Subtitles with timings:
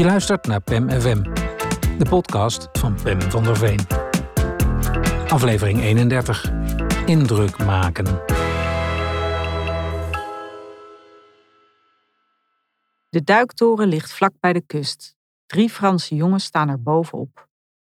[0.00, 1.22] Je luistert naar PEM FM,
[1.98, 3.80] de podcast van Pem van der Veen.
[5.28, 6.52] Aflevering 31.
[7.06, 8.04] Indruk maken.
[13.08, 15.16] De duiktoren ligt vlak bij de kust.
[15.46, 17.48] Drie Franse jongens staan er bovenop.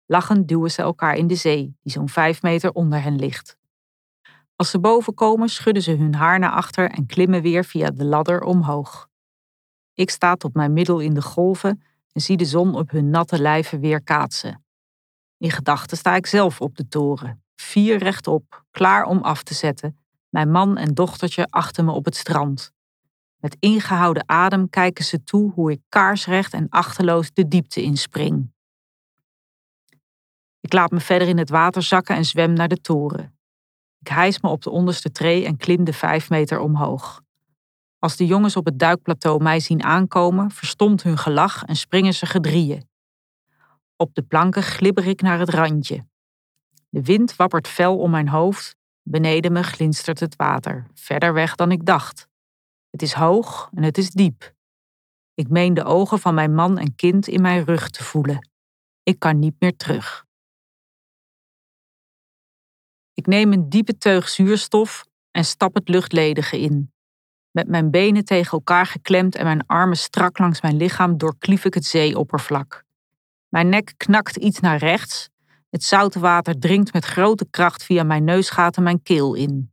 [0.05, 3.57] Lachend duwen ze elkaar in de zee, die zo'n vijf meter onder hen ligt.
[4.55, 8.05] Als ze boven komen, schudden ze hun haar naar achter en klimmen weer via de
[8.05, 9.09] ladder omhoog.
[9.93, 11.81] Ik sta tot mijn middel in de golven
[12.13, 14.65] en zie de zon op hun natte lijven weer kaatsen.
[15.37, 19.97] In gedachten sta ik zelf op de toren, vier rechtop, klaar om af te zetten,
[20.29, 22.71] mijn man en dochtertje achter me op het strand.
[23.37, 28.51] Met ingehouden adem kijken ze toe hoe ik kaarsrecht en achterloos de diepte inspring.
[30.59, 33.37] Ik laat me verder in het water zakken en zwem naar de toren.
[33.99, 37.22] Ik hijs me op de onderste tree en klim de vijf meter omhoog.
[38.03, 42.25] Als de jongens op het duikplateau mij zien aankomen, verstomt hun gelach en springen ze
[42.25, 42.89] gedrieën.
[43.95, 46.07] Op de planken glibber ik naar het randje.
[46.89, 51.71] De wind wappert fel om mijn hoofd, beneden me glinstert het water, verder weg dan
[51.71, 52.27] ik dacht.
[52.89, 54.53] Het is hoog en het is diep.
[55.33, 58.49] Ik meen de ogen van mijn man en kind in mijn rug te voelen.
[59.03, 60.25] Ik kan niet meer terug.
[63.13, 66.92] Ik neem een diepe teug zuurstof en stap het luchtledige in.
[67.53, 71.73] Met mijn benen tegen elkaar geklemd en mijn armen strak langs mijn lichaam doorklief ik
[71.73, 72.83] het zeeoppervlak.
[73.49, 75.29] Mijn nek knakt iets naar rechts.
[75.69, 79.71] Het zoute water dringt met grote kracht via mijn neusgaten mijn keel in.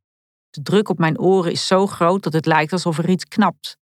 [0.50, 3.76] De druk op mijn oren is zo groot dat het lijkt alsof er iets knapt.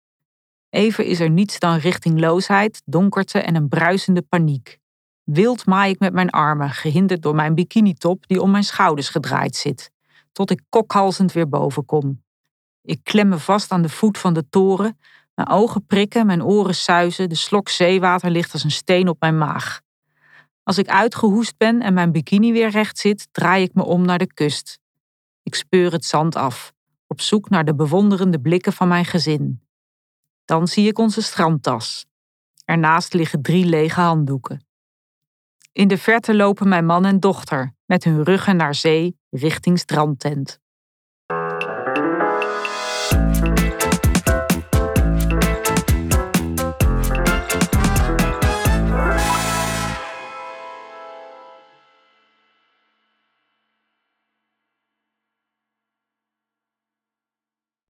[0.71, 4.79] Even is er niets dan richtingloosheid, donkerte en een bruisende paniek.
[5.25, 9.57] Wild maai ik met mijn armen, gehinderd door mijn bikinitop die om mijn schouders gedraaid
[9.57, 9.91] zit,
[10.33, 12.25] tot ik kokhalzend weer boven kom.
[12.87, 14.99] Ik klem me vast aan de voet van de toren,
[15.35, 19.39] mijn ogen prikken, mijn oren suizen, de slok zeewater ligt als een steen op mijn
[19.39, 19.81] maag.
[20.63, 24.19] Als ik uitgehoest ben en mijn bikini weer recht zit, draai ik me om naar
[24.19, 24.79] de kust.
[25.43, 26.73] Ik speur het zand af,
[27.07, 29.61] op zoek naar de bewonderende blikken van mijn gezin.
[30.45, 32.07] Dan zie ik onze strandtas.
[32.65, 34.67] Ernaast liggen drie lege handdoeken.
[35.73, 40.61] In de verte lopen mijn man en dochter, met hun ruggen naar zee richting strandtent.